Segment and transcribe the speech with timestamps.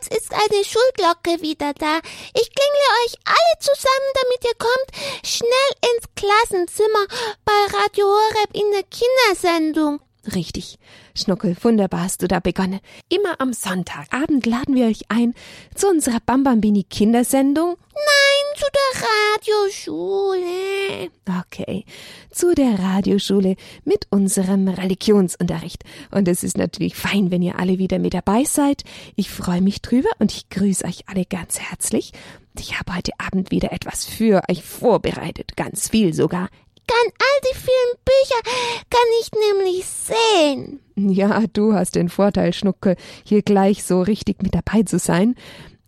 [0.00, 1.98] jetzt ist eine Schulglocke wieder da.
[2.34, 7.06] Ich klingle euch alle zusammen, damit ihr kommt schnell ins Klassenzimmer
[7.44, 10.00] bei Radio Horeb in der Kindersendung.
[10.34, 10.78] Richtig.
[11.20, 12.80] Schnuckel, wunderbar hast du da begonnen.
[13.08, 15.34] Immer am Sonntagabend laden wir euch ein
[15.74, 17.76] zu unserer Bambambini Kindersendung.
[17.92, 19.02] Nein, zu der
[19.36, 21.10] Radioschule.
[21.40, 21.84] Okay,
[22.30, 25.84] zu der Radioschule mit unserem Religionsunterricht.
[26.10, 28.84] Und es ist natürlich fein, wenn ihr alle wieder mit dabei seid.
[29.14, 32.12] Ich freue mich drüber und ich grüße euch alle ganz herzlich.
[32.58, 36.48] Ich habe heute Abend wieder etwas für euch vorbereitet, ganz viel sogar
[36.90, 37.12] kann
[37.50, 38.42] die vielen Bücher
[38.90, 40.80] kann ich nämlich sehen.
[40.96, 45.34] Ja, du hast den Vorteil, Schnucke, hier gleich so richtig mit dabei zu sein.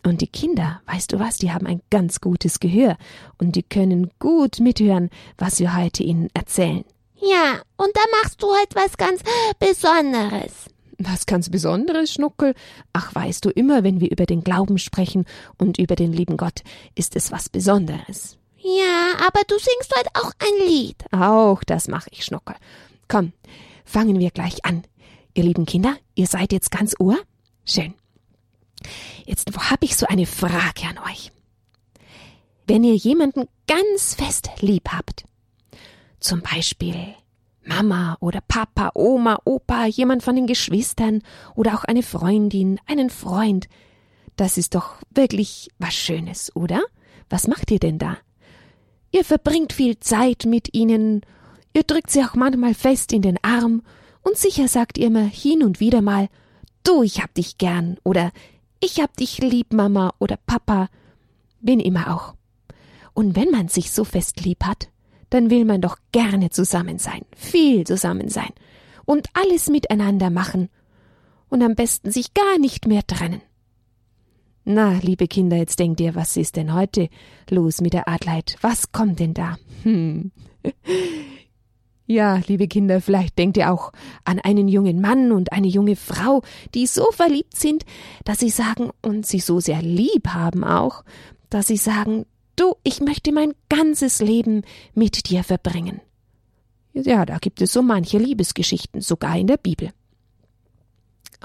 [0.05, 2.97] Und die Kinder, weißt du was, die haben ein ganz gutes Gehör
[3.37, 6.83] und die können gut mithören, was wir heute ihnen erzählen.
[7.15, 9.21] Ja, und da machst du heute was ganz
[9.59, 10.65] Besonderes.
[10.99, 12.53] Was ganz Besonderes, Schnuckel?
[12.91, 15.25] Ach, weißt du, immer wenn wir über den Glauben sprechen
[15.57, 16.63] und über den lieben Gott,
[16.95, 18.37] ist es was Besonderes.
[18.63, 20.95] Ja, aber du singst heute auch ein Lied.
[21.11, 22.55] Auch das mache ich, Schnuckel.
[23.09, 23.33] Komm,
[23.83, 24.83] fangen wir gleich an.
[25.33, 27.17] Ihr lieben Kinder, ihr seid jetzt ganz Ohr?
[27.65, 27.93] Schön.
[29.25, 31.31] Jetzt habe ich so eine Frage an euch.
[32.65, 35.25] Wenn ihr jemanden ganz fest lieb habt,
[36.21, 37.15] zum Beispiel
[37.65, 41.21] Mama oder Papa, Oma, Opa, jemand von den Geschwistern
[41.55, 43.67] oder auch eine Freundin, einen Freund,
[44.37, 46.81] das ist doch wirklich was Schönes, oder?
[47.29, 48.17] Was macht ihr denn da?
[49.13, 51.21] Ihr verbringt viel Zeit mit ihnen,
[51.71, 53.83] ihr drückt sie auch manchmal fest in den Arm,
[54.23, 56.29] und sicher sagt ihr immer hin und wieder mal,
[56.83, 58.31] du, ich hab dich gern, oder
[58.79, 60.89] ich hab dich lieb, Mama oder Papa,
[61.61, 62.33] wen immer auch.
[63.13, 64.89] Und wenn man sich so fest lieb hat,
[65.29, 68.51] dann will man doch gerne zusammen sein, viel zusammen sein
[69.05, 70.69] und alles miteinander machen
[71.49, 73.43] und am besten sich gar nicht mehr trennen.
[74.65, 77.09] Na, liebe Kinder, jetzt denkt ihr, was ist denn heute
[77.49, 78.55] los mit der Adleid?
[78.61, 79.57] Was kommt denn da?
[79.83, 80.31] Hm.
[82.05, 83.93] Ja, liebe Kinder, vielleicht denkt ihr auch
[84.25, 86.41] an einen jungen Mann und eine junge Frau,
[86.73, 87.85] die so verliebt sind,
[88.25, 91.05] dass sie sagen und sie so sehr lieb haben auch,
[91.49, 92.25] dass sie sagen,
[92.57, 96.01] du, ich möchte mein ganzes Leben mit dir verbringen.
[96.93, 99.89] Ja, da gibt es so manche Liebesgeschichten, sogar in der Bibel.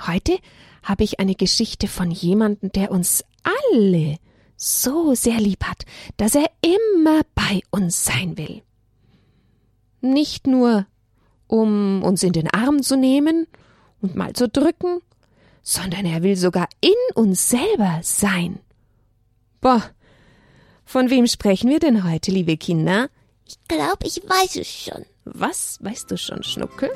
[0.07, 0.39] Heute
[0.83, 4.17] habe ich eine Geschichte von jemandem, der uns alle
[4.57, 5.85] so sehr lieb hat,
[6.17, 8.63] dass er immer bei uns sein will.
[10.01, 10.87] Nicht nur,
[11.47, 13.47] um uns in den Arm zu nehmen
[14.01, 15.01] und mal zu drücken,
[15.63, 18.61] sondern er will sogar in uns selber sein.
[19.61, 19.83] Boah,
[20.85, 23.11] von wem sprechen wir denn heute, liebe Kinder?
[23.47, 25.05] Ich glaube, ich weiß es schon.
[25.25, 26.91] Was weißt du schon, Schnuckel?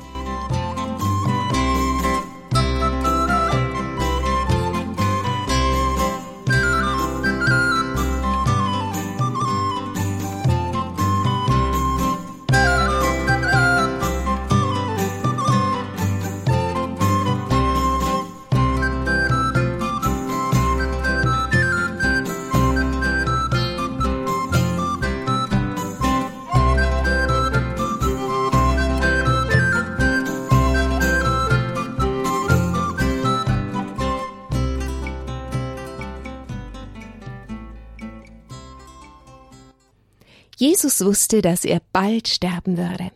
[40.63, 43.11] Jesus wusste, dass er bald sterben würde.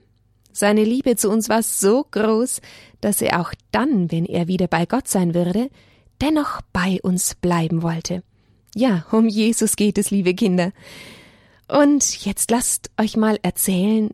[0.52, 2.60] Seine Liebe zu uns war so groß,
[3.00, 5.70] dass er auch dann, wenn er wieder bei Gott sein würde,
[6.20, 8.22] dennoch bei uns bleiben wollte.
[8.76, 10.74] Ja, um Jesus geht es, liebe Kinder.
[11.70, 14.10] Und jetzt lasst euch mal erzählen,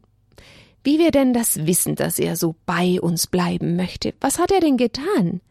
[0.84, 4.14] wie wir denn das wissen, dass er so bei uns bleiben möchte.
[4.22, 5.42] Was hat er denn getan?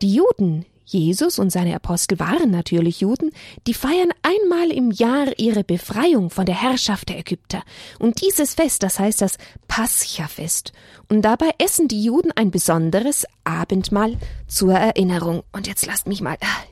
[0.00, 3.30] Die Juden, Jesus und seine Apostel waren natürlich Juden,
[3.66, 7.62] die feiern einmal im Jahr ihre Befreiung von der Herrschaft der Ägypter.
[7.98, 10.72] Und dieses Fest, das heißt das Pascha-Fest.
[11.08, 14.16] Und dabei essen die Juden ein besonderes Abendmahl
[14.46, 15.42] zur Erinnerung.
[15.52, 16.64] Und jetzt lasst mich mal, ah,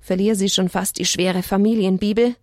[0.00, 2.36] verliere sie schon fast die schwere Familienbibel.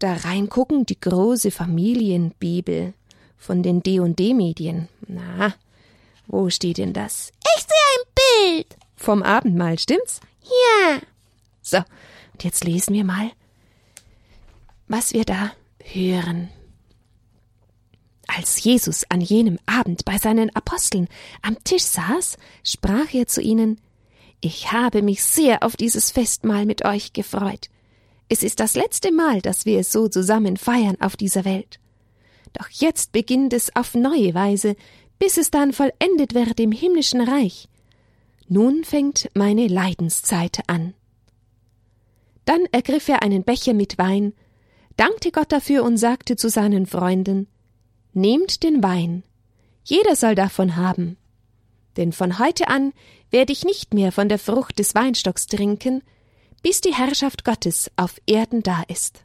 [0.00, 2.94] Da reingucken, die große Familienbibel
[3.38, 4.88] von den D&D-Medien.
[5.06, 5.54] Na,
[6.26, 7.32] wo steht denn das?
[7.56, 8.83] Ich sehe ein Bild.
[9.04, 10.20] Vom Abendmahl, stimmt's?
[10.42, 10.98] Ja.
[11.60, 13.30] So, und jetzt lesen wir mal,
[14.88, 15.52] was wir da
[15.82, 16.48] hören.
[18.26, 21.08] Als Jesus an jenem Abend bei seinen Aposteln
[21.42, 23.78] am Tisch saß, sprach er zu ihnen
[24.40, 27.68] Ich habe mich sehr auf dieses Festmahl mit euch gefreut.
[28.30, 31.78] Es ist das letzte Mal, dass wir es so zusammen feiern auf dieser Welt.
[32.54, 34.76] Doch jetzt beginnt es auf neue Weise,
[35.18, 37.68] bis es dann vollendet wird im himmlischen Reich.
[38.48, 40.94] Nun fängt meine Leidenszeit an.
[42.44, 44.34] Dann ergriff er einen Becher mit Wein,
[44.96, 47.48] dankte Gott dafür und sagte zu seinen Freunden
[48.12, 49.24] Nehmt den Wein,
[49.82, 51.16] jeder soll davon haben.
[51.96, 52.92] Denn von heute an
[53.30, 56.02] werde ich nicht mehr von der Frucht des Weinstocks trinken,
[56.62, 59.24] bis die Herrschaft Gottes auf Erden da ist.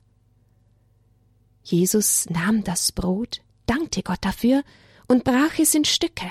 [1.63, 4.63] Jesus nahm das Brot, dankte Gott dafür
[5.07, 6.25] und brach es in Stücke.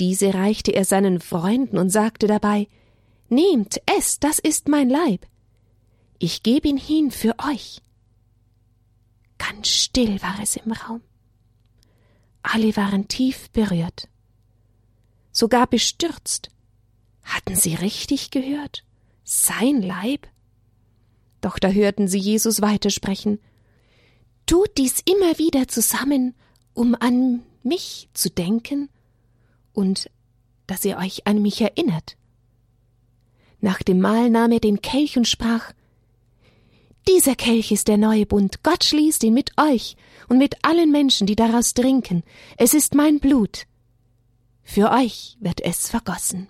[0.00, 2.68] Diese reichte er seinen Freunden und sagte dabei
[3.28, 5.26] Nehmt es, das ist mein Leib.
[6.18, 7.80] Ich gebe ihn hin für euch.
[9.38, 11.02] Ganz still war es im Raum.
[12.42, 14.08] Alle waren tief berührt,
[15.30, 16.50] sogar bestürzt.
[17.22, 18.84] Hatten sie richtig gehört?
[19.22, 20.26] Sein Leib?
[21.42, 23.38] Doch da hörten sie Jesus weitersprechen.
[24.46, 26.34] Tut dies immer wieder zusammen,
[26.74, 28.88] um an mich zu denken
[29.80, 30.10] und
[30.66, 32.16] dass ihr euch an mich erinnert.
[33.60, 35.72] Nach dem Mahl nahm er den Kelch und sprach
[37.08, 39.96] Dieser Kelch ist der neue Bund, Gott schließt ihn mit euch
[40.28, 42.22] und mit allen Menschen, die daraus trinken.
[42.58, 43.66] Es ist mein Blut.
[44.62, 46.46] Für euch wird es vergossen.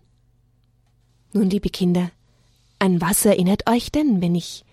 [1.32, 2.10] Nun, liebe Kinder,
[2.80, 4.64] an was erinnert euch denn, wenn ich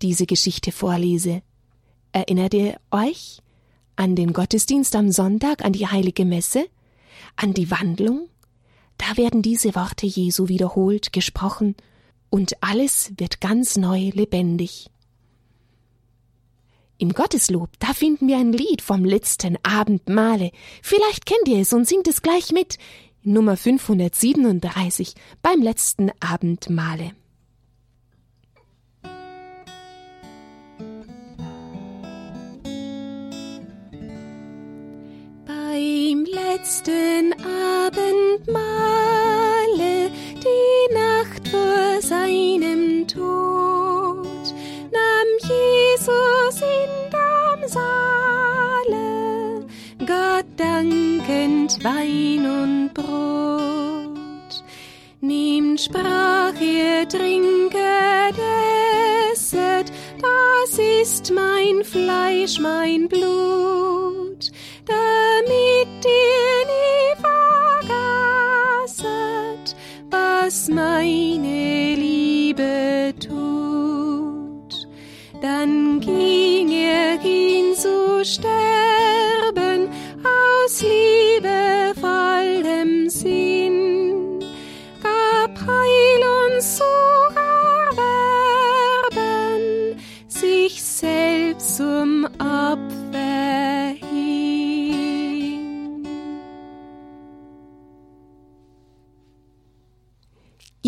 [0.00, 1.42] diese Geschichte vorlese?
[2.12, 3.42] Erinnert ihr euch
[3.96, 6.68] an den Gottesdienst am Sonntag, an die heilige Messe,
[7.36, 8.28] an die Wandlung?
[8.98, 11.74] Da werden diese Worte Jesu wiederholt, gesprochen,
[12.30, 14.90] und alles wird ganz neu lebendig.
[16.98, 20.50] Im Gotteslob, da finden wir ein Lied vom letzten Abendmahle.
[20.82, 22.78] Vielleicht kennt ihr es und singt es gleich mit.
[23.22, 27.12] Nummer 537 beim letzten Abendmahle.
[35.76, 37.34] Beim letzten
[37.84, 38.60] Abendmahle,
[40.42, 44.54] die Nacht vor seinem Tod,
[44.90, 49.66] nahm Jesus in dem Saale
[49.98, 54.64] Gott dankend Wein und Brot.
[55.20, 58.38] Nehmt, sprach er, trinket,
[59.30, 59.92] esset,
[60.22, 63.65] das ist mein Fleisch, mein Blut,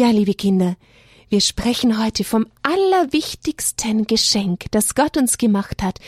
[0.08, 0.76] Ja, liebe Kinder,
[1.28, 5.98] wir sprechen heute vom allerwichtigsten Geschenk, das Gott uns gemacht hat.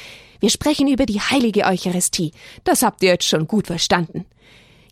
[0.41, 2.32] Wir sprechen über die heilige Eucharistie.
[2.64, 4.25] Das habt ihr jetzt schon gut verstanden.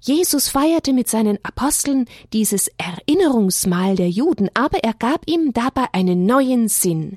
[0.03, 6.27] Jesus feierte mit seinen Aposteln dieses Erinnerungsmahl der Juden, aber er gab ihm dabei einen
[6.27, 7.17] neuen Sinn.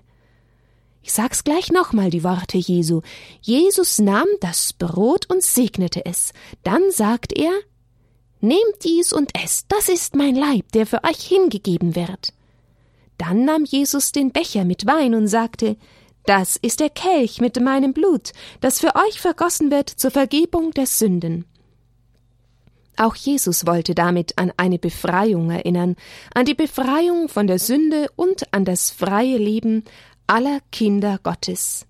[1.04, 3.02] Ich sag's gleich nochmal die Worte Jesu.
[3.42, 6.32] Jesus nahm das Brot und segnete es.
[6.64, 7.52] Dann sagt er,
[8.42, 12.34] Nehmt dies und esst, das ist mein Leib, der für euch hingegeben wird.
[13.18, 15.77] Dann nahm Jesus den Becher mit Wein und sagte,
[16.25, 20.88] Das ist der Kelch mit meinem Blut, das für euch vergossen wird zur Vergebung der
[20.88, 21.46] Sünden.
[22.98, 25.96] Auch Jesus wollte damit an eine Befreiung erinnern,
[26.34, 29.84] an die Befreiung von der Sünde und an das freie Leben
[30.27, 31.86] aller Kinder Gottes.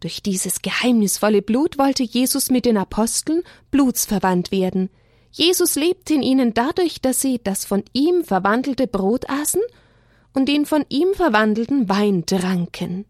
[0.00, 4.90] Durch dieses geheimnisvolle Blut wollte Jesus mit den Aposteln blutsverwandt werden.
[5.36, 9.62] Jesus lebte in ihnen dadurch, dass sie das von ihm verwandelte Brot aßen
[10.32, 13.04] und den von ihm verwandelten Wein tranken.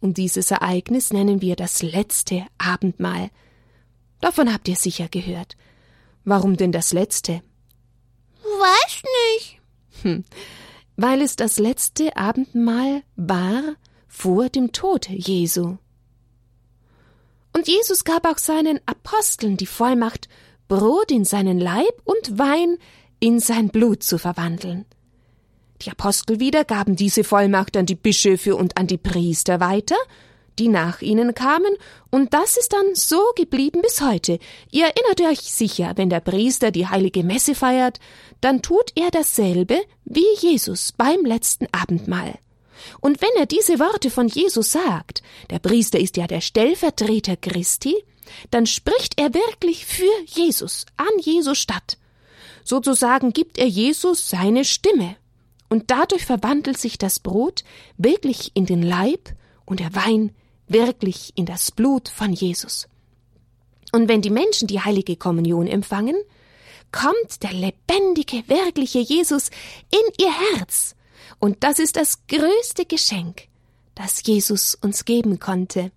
[0.00, 3.30] Und dieses Ereignis nennen wir das letzte Abendmahl.
[4.20, 5.56] Davon habt ihr sicher gehört.
[6.24, 7.40] Warum denn das letzte?
[8.42, 9.02] Weiß
[9.36, 9.60] nicht.
[10.02, 10.24] Hm,
[10.96, 13.76] weil es das letzte Abendmahl war
[14.08, 15.76] vor dem Tod Jesu.
[17.52, 20.28] Und Jesus gab auch seinen Aposteln die Vollmacht,
[20.68, 22.78] Brot in seinen Leib und Wein
[23.20, 24.86] in sein Blut zu verwandeln.
[25.82, 29.96] Die Apostel wieder gaben diese Vollmacht an die Bischöfe und an die Priester weiter,
[30.58, 31.74] die nach ihnen kamen,
[32.10, 34.38] und das ist dann so geblieben bis heute.
[34.70, 38.00] Ihr erinnert euch sicher, wenn der Priester die heilige Messe feiert,
[38.40, 42.34] dann tut er dasselbe wie Jesus beim letzten Abendmahl.
[43.00, 47.94] Und wenn er diese Worte von Jesus sagt, der Priester ist ja der Stellvertreter Christi,
[48.50, 51.98] dann spricht er wirklich für Jesus, an Jesus statt.
[52.64, 55.16] Sozusagen gibt er Jesus seine Stimme.
[55.68, 57.64] Und dadurch verwandelt sich das Brot
[57.96, 59.34] wirklich in den Leib
[59.64, 60.32] und der Wein
[60.68, 62.88] wirklich in das Blut von Jesus.
[63.92, 66.16] Und wenn die Menschen die heilige Kommunion empfangen,
[66.92, 69.50] kommt der lebendige, wirkliche Jesus
[69.90, 70.94] in ihr Herz.
[71.42, 73.48] Und das ist das größte Geschenk,
[73.96, 75.90] das Jesus uns geben konnte.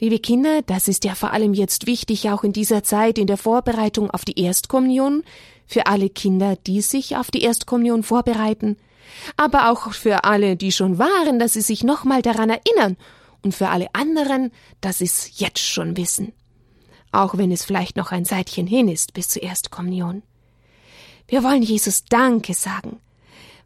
[0.00, 3.36] Liebe Kinder, das ist ja vor allem jetzt wichtig, auch in dieser Zeit in der
[3.36, 5.24] Vorbereitung auf die Erstkommunion,
[5.66, 8.78] für alle Kinder, die sich auf die Erstkommunion vorbereiten,
[9.36, 12.96] aber auch für alle, die schon waren, dass sie sich nochmal daran erinnern,
[13.42, 16.32] und für alle anderen, dass sie es jetzt schon wissen,
[17.12, 20.22] auch wenn es vielleicht noch ein Seitchen hin ist bis zur Erstkommunion.
[21.26, 23.00] Wir wollen Jesus Danke sagen,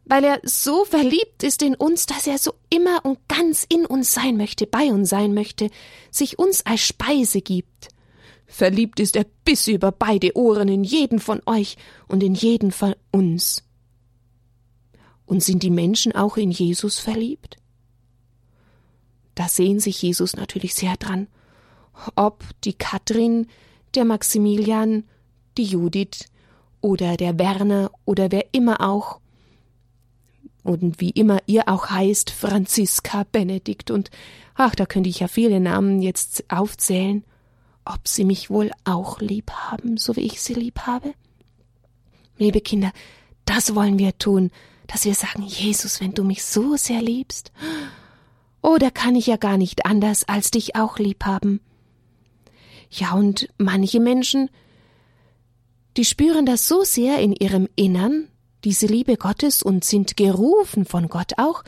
[0.05, 4.13] weil er so verliebt ist in uns, dass er so immer und ganz in uns
[4.13, 5.69] sein möchte, bei uns sein möchte,
[6.11, 7.89] sich uns als Speise gibt.
[8.45, 12.95] Verliebt ist er bis über beide Ohren in jeden von euch und in jeden von
[13.11, 13.63] uns.
[15.25, 17.57] Und sind die Menschen auch in Jesus verliebt?
[19.35, 21.27] Da sehen sich Jesus natürlich sehr dran.
[22.15, 23.47] Ob die Katrin,
[23.95, 25.05] der Maximilian,
[25.57, 26.27] die Judith
[26.81, 29.19] oder der Werner oder wer immer auch
[30.63, 34.09] und wie immer ihr auch heißt, Franziska, Benedikt und
[34.55, 37.23] ach, da könnte ich ja viele Namen jetzt aufzählen,
[37.85, 41.13] ob sie mich wohl auch lieb haben, so wie ich sie lieb habe?
[42.37, 42.91] Liebe Kinder,
[43.45, 44.51] das wollen wir tun,
[44.87, 47.51] dass wir sagen, Jesus, wenn du mich so sehr liebst,
[48.61, 51.59] oh, da kann ich ja gar nicht anders, als dich auch lieb haben.
[52.89, 54.49] Ja, und manche Menschen,
[55.97, 58.27] die spüren das so sehr in ihrem Innern,
[58.63, 61.63] diese Liebe Gottes und sind gerufen von Gott auch,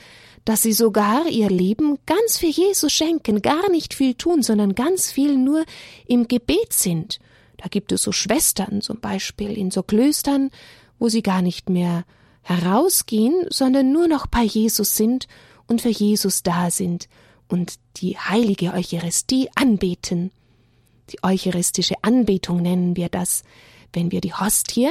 [0.45, 5.11] dass sie sogar ihr Leben ganz für Jesus schenken, gar nicht viel tun, sondern ganz
[5.11, 5.65] viel nur
[6.07, 7.19] im Gebet sind.
[7.57, 10.51] Da gibt es so Schwestern zum Beispiel in so Klöstern,
[10.99, 12.05] wo sie gar nicht mehr
[12.43, 15.27] herausgehen, sondern nur noch bei Jesus sind
[15.67, 17.09] und für Jesus da sind
[17.47, 20.31] und die heilige Eucharistie anbeten.
[21.09, 23.43] Die eucharistische Anbetung nennen wir das,
[23.93, 24.89] wenn wir die Hostie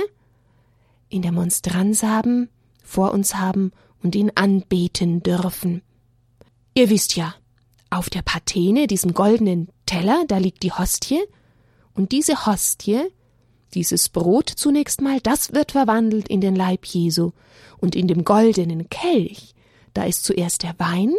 [1.09, 2.49] in der Monstranz haben,
[2.83, 5.83] vor uns haben und ihn anbeten dürfen.
[6.75, 7.35] Ihr wisst ja,
[7.91, 11.23] auf der Patene, diesem goldenen Teller, da liegt die Hostie,
[11.95, 13.03] und diese Hostie,
[13.75, 17.31] dieses Brot zunächst mal, das wird verwandelt in den Leib Jesu,
[17.79, 19.55] und in dem goldenen Kelch,
[19.95, 21.15] da ist zuerst der Wein,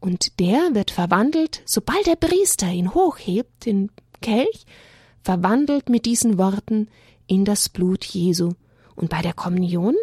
[0.00, 4.66] und der wird verwandelt, sobald der Priester ihn hochhebt, den Kelch,
[5.22, 6.88] verwandelt mit diesen Worten
[7.26, 8.52] in das Blut Jesu.
[8.96, 9.94] Und bei der Kommunion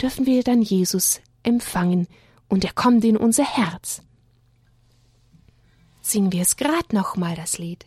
[0.00, 2.08] dürfen wir dann Jesus empfangen
[2.48, 4.02] und er kommt in unser Herz.
[6.00, 7.86] Singen wir es grad nochmal, das Lied.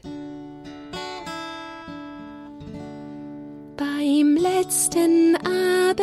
[3.77, 5.95] Beim letzten Abendmahle,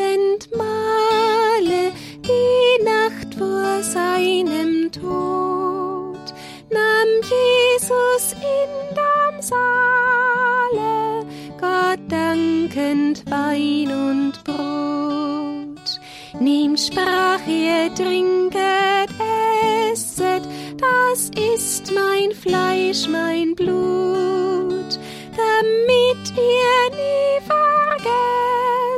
[2.20, 6.34] die Nacht vor seinem Tod,
[6.70, 11.21] nahm Jesus in dem Saale
[11.62, 16.00] Gott dankend Wein und Brot.
[16.40, 19.10] Nehmt, sprach er, trinket,
[19.92, 20.42] esset,
[20.76, 24.98] das ist mein Fleisch, mein Blut,
[25.36, 27.40] damit ihr nie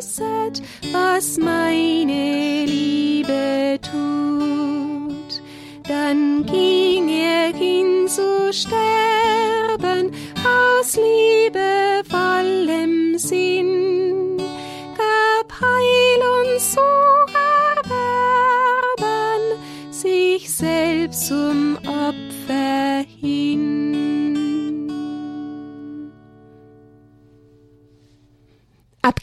[0.01, 5.43] vergesset, was meine Liebe tut.
[5.87, 10.11] Dann ging er hin zu sterben
[10.47, 11.74] aus liebevollem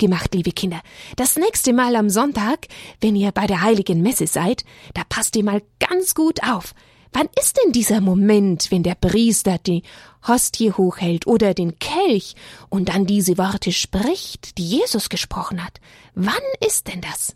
[0.02, 0.82] Abgemacht, liebe Kinder.
[1.16, 2.66] Das nächste Mal am Sonntag,
[3.02, 4.66] wenn ihr bei der heiligen Messe seid,
[4.96, 6.74] da passt ihr mal ganz gut auf.
[7.14, 9.84] Wann ist denn dieser Moment, wenn der Priester die
[10.28, 12.34] Hostie hochhält oder den Kelch
[12.70, 15.80] und dann diese Worte spricht, die Jesus gesprochen hat?
[16.16, 16.34] Wann
[16.68, 17.36] ist denn das?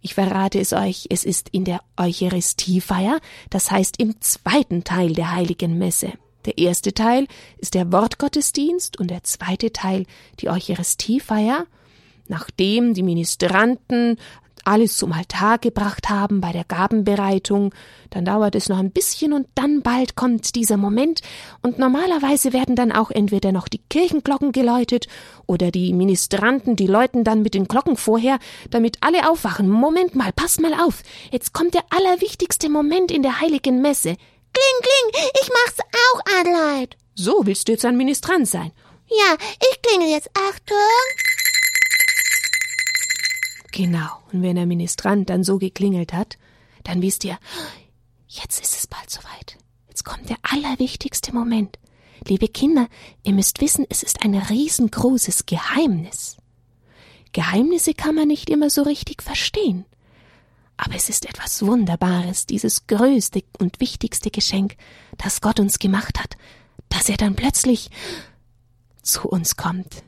[0.00, 3.20] Ich verrate es euch, es ist in der Eucharistiefeier,
[3.50, 6.14] das heißt im zweiten Teil der heiligen Messe.
[6.48, 7.26] Der erste Teil
[7.58, 10.06] ist der Wortgottesdienst und der zweite Teil
[10.40, 11.66] die Eucharistiefeier.
[12.26, 14.16] Nachdem die Ministranten
[14.64, 17.74] alles zum Altar gebracht haben bei der Gabenbereitung,
[18.08, 21.20] dann dauert es noch ein bisschen und dann bald kommt dieser Moment
[21.60, 25.06] und normalerweise werden dann auch entweder noch die Kirchenglocken geläutet
[25.46, 28.38] oder die Ministranten, die läuten dann mit den Glocken vorher,
[28.70, 29.68] damit alle aufwachen.
[29.68, 31.02] Moment mal, pass mal auf.
[31.30, 34.16] Jetzt kommt der allerwichtigste Moment in der heiligen Messe.
[34.58, 36.96] Kling, kling, ich mach's auch, Adelheid.
[37.14, 38.72] So willst du jetzt ein Ministrant sein.
[39.08, 40.30] Ja, ich klingel jetzt.
[40.34, 40.76] Achtung.
[43.72, 46.38] Genau, und wenn der Ministrant dann so geklingelt hat,
[46.84, 47.38] dann wisst ihr,
[48.26, 49.56] jetzt ist es bald soweit.
[49.88, 51.78] Jetzt kommt der allerwichtigste Moment.
[52.26, 52.88] Liebe Kinder,
[53.22, 56.36] ihr müsst wissen, es ist ein riesengroßes Geheimnis.
[57.32, 59.84] Geheimnisse kann man nicht immer so richtig verstehen.
[60.78, 64.76] Aber es ist etwas Wunderbares, dieses größte und wichtigste Geschenk,
[65.18, 66.36] das Gott uns gemacht hat,
[66.88, 67.90] dass er dann plötzlich
[69.02, 70.04] zu uns kommt,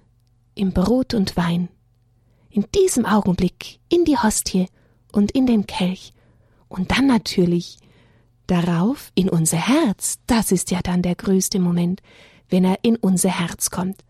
[0.54, 1.68] im Brot und Wein,
[2.50, 4.66] in diesem Augenblick in die Hostie
[5.12, 6.12] und in den Kelch
[6.68, 7.78] und dann natürlich
[8.46, 10.20] darauf in unser Herz.
[10.26, 12.00] Das ist ja dann der größte Moment,
[12.48, 14.04] wenn er in unser Herz kommt.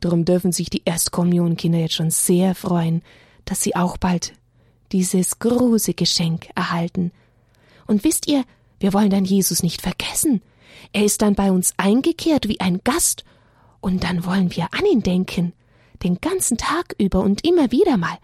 [0.00, 3.02] Darum dürfen sich die Erstkommunionkinder jetzt schon sehr freuen,
[3.44, 4.32] dass sie auch bald
[4.92, 7.12] dieses große Geschenk erhalten.
[7.86, 8.44] Und wisst ihr,
[8.78, 10.42] wir wollen dann Jesus nicht vergessen.
[10.92, 13.24] Er ist dann bei uns eingekehrt wie ein Gast,
[13.80, 15.52] und dann wollen wir an ihn denken,
[16.02, 18.18] den ganzen Tag über und immer wieder mal.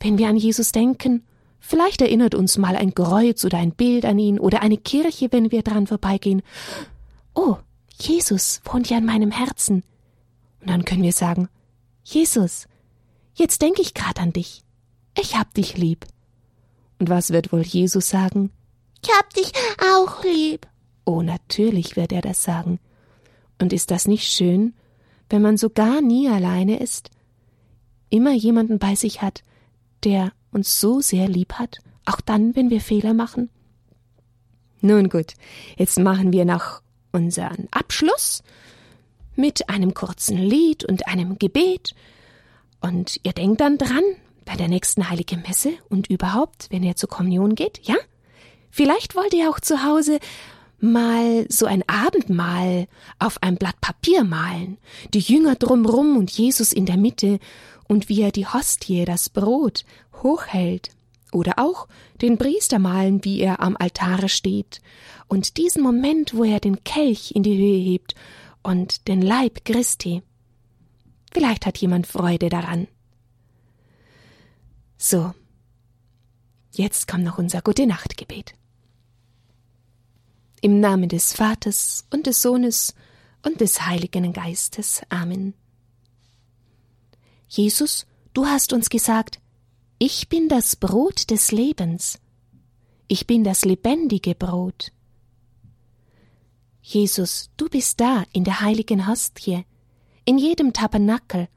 [0.00, 1.24] Wenn wir an Jesus denken,
[1.58, 5.50] vielleicht erinnert uns mal ein Kreuz oder ein Bild an ihn oder eine Kirche, wenn
[5.50, 6.42] wir dran vorbeigehen.
[7.34, 7.56] Oh,
[7.98, 9.82] Jesus wohnt ja in meinem Herzen.
[10.60, 11.48] Und dann können wir sagen,
[12.04, 12.66] Jesus,
[13.34, 14.62] jetzt denke ich grad an dich.
[15.18, 16.06] Ich hab dich lieb.
[16.98, 18.50] Und was wird wohl Jesus sagen?
[19.02, 19.52] Ich hab dich
[19.94, 20.66] auch lieb.
[21.04, 22.78] Oh, natürlich wird er das sagen.
[23.58, 24.74] Und ist das nicht schön,
[25.28, 27.10] wenn man so gar nie alleine ist?
[28.10, 29.42] Immer jemanden bei sich hat,
[30.04, 33.50] der uns so sehr lieb hat, auch dann, wenn wir Fehler machen?
[34.80, 35.34] Nun gut,
[35.76, 38.42] jetzt machen wir noch unseren Abschluss
[39.36, 41.94] mit einem kurzen Lied und einem Gebet.
[42.80, 44.02] Und ihr denkt dann dran,
[44.50, 47.94] bei der nächsten Heiligen Messe und überhaupt, wenn ihr zur Kommunion geht, ja?
[48.72, 50.18] Vielleicht wollt ihr auch zu Hause
[50.80, 52.88] mal so ein Abendmahl
[53.20, 54.78] auf ein Blatt Papier malen,
[55.14, 57.38] die Jünger drumrum und Jesus in der Mitte
[57.86, 59.84] und wie er die Hostie, das Brot,
[60.20, 60.90] hochhält.
[61.30, 61.86] Oder auch
[62.20, 64.80] den Priester malen, wie er am Altare steht
[65.28, 68.16] und diesen Moment, wo er den Kelch in die Höhe hebt
[68.64, 70.22] und den Leib Christi.
[71.32, 72.88] Vielleicht hat jemand Freude daran.
[75.02, 75.32] So,
[76.72, 78.52] jetzt kommt noch unser Gute Nacht Gebet.
[80.60, 82.94] Im Namen des Vaters und des Sohnes
[83.42, 85.00] und des Heiligen Geistes.
[85.08, 85.54] Amen.
[87.48, 89.40] Jesus, du hast uns gesagt,
[89.98, 92.20] ich bin das Brot des Lebens.
[93.08, 94.92] Ich bin das lebendige Brot.
[96.82, 99.64] Jesus, du bist da in der heiligen Hostie,
[100.26, 101.48] in jedem Tabernakel,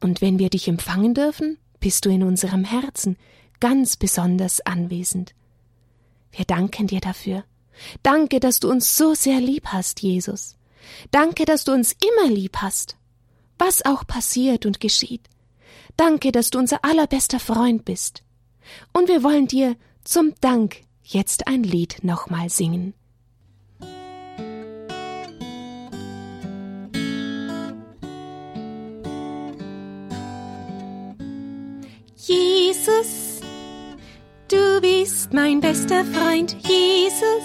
[0.00, 3.18] und wenn wir dich empfangen dürfen, bist du in unserem Herzen
[3.60, 5.34] ganz besonders anwesend.
[6.32, 7.44] Wir danken dir dafür.
[8.02, 10.56] Danke, dass du uns so sehr lieb hast, Jesus.
[11.10, 12.96] Danke, dass du uns immer lieb hast.
[13.58, 15.28] Was auch passiert und geschieht.
[15.98, 18.22] Danke, dass du unser allerbester Freund bist.
[18.94, 22.94] Und wir wollen dir zum Dank jetzt ein Lied nochmal singen.
[32.26, 33.42] Jesus,
[34.48, 37.44] du bist mein bester Freund, Jesus.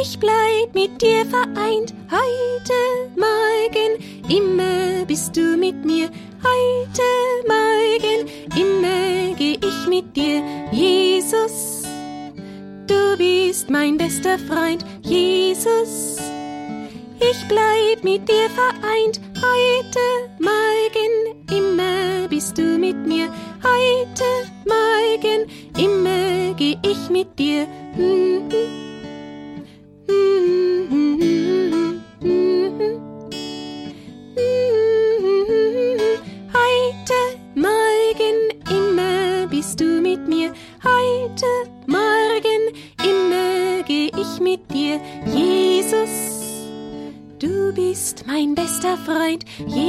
[0.00, 6.08] Ich bleib mit dir vereint, heute, morgen, immer bist du mit mir.
[6.44, 7.02] Heute,
[7.48, 11.82] morgen, immer geh ich mit dir, Jesus.
[12.86, 16.18] Du bist mein bester Freund, Jesus.
[17.18, 22.01] Ich bleib mit dir vereint, heute, morgen, immer
[22.32, 23.28] bist du mit mir.
[23.62, 24.24] Heute,
[24.64, 27.66] morgen, immer geh ich mit dir.
[36.56, 37.18] Heute,
[37.54, 38.36] morgen,
[38.70, 40.54] immer bist du mit mir.
[40.82, 41.50] Heute,
[41.86, 42.62] morgen,
[43.04, 46.08] immer geh ich mit dir, Jesus.
[47.38, 49.81] Du bist mein bester Freund, Jesus.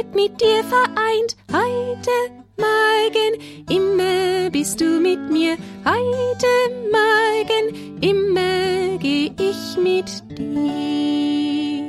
[0.00, 2.10] Bleib mit dir vereint, heute,
[2.56, 5.58] morgen, immer bist du mit mir.
[5.84, 6.46] Heute,
[6.90, 10.08] morgen, immer geh ich mit
[10.38, 11.84] dir.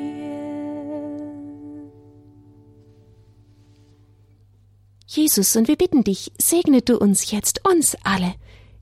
[5.07, 8.33] Jesus, und wir bitten dich, segne du uns jetzt, uns alle,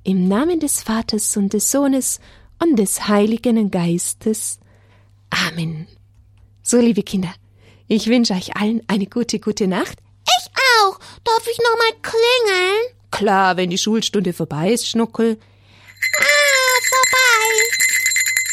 [0.03, 2.19] im Namen des Vaters und des Sohnes
[2.59, 4.59] und des Heiligen Geistes.
[5.29, 5.87] Amen.
[6.63, 7.35] So, liebe Kinder,
[7.91, 9.97] ich wünsche euch allen eine gute, gute Nacht.
[10.23, 10.99] Ich auch.
[11.23, 12.95] Darf ich nochmal klingeln?
[13.09, 15.39] Klar, wenn die Schulstunde vorbei ist, Schnuckel.
[16.19, 17.49] Ah, vorbei.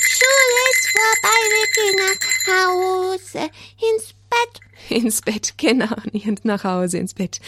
[0.00, 3.50] Schule ist vorbei, wir gehen nach Hause,
[3.92, 4.60] ins Bett.
[4.88, 5.94] Ins Bett, genau,
[6.24, 7.38] und nach Hause ins Bett.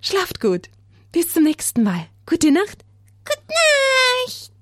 [0.00, 0.70] Schlaft gut.
[1.12, 2.06] Bis zum nächsten Mal.
[2.24, 2.82] Gute Nacht.
[3.26, 3.42] Gute
[4.26, 4.55] Nacht.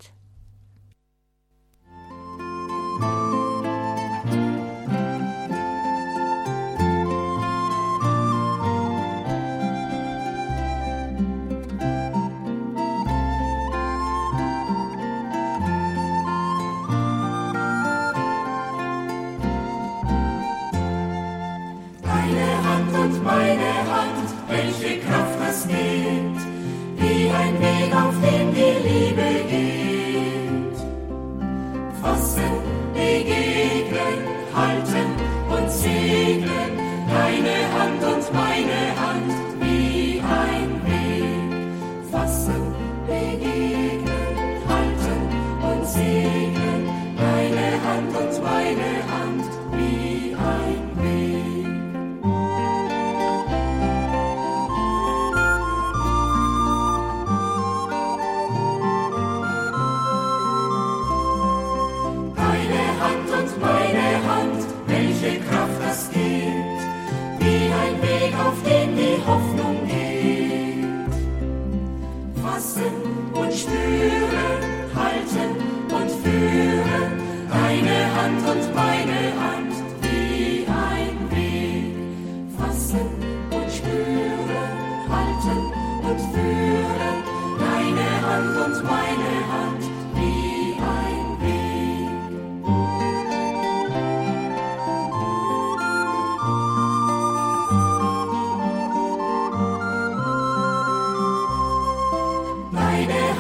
[24.65, 25.24] Mensch gekommen.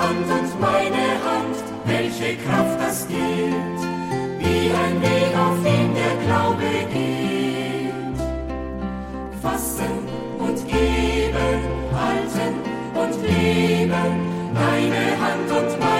[0.04, 3.80] Hand und meine Hand, welche Kraft das gibt,
[4.38, 8.18] wie ein Weg, auf den der Glaube geht.
[9.40, 9.94] Fassen
[10.38, 11.58] und geben,
[11.98, 12.54] halten
[13.00, 14.10] und leben,
[14.54, 15.93] deine Hand und meine Hand.